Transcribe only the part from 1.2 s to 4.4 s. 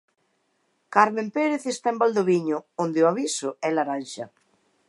Pérez está en Valdoviño, onde o aviso é laranxa.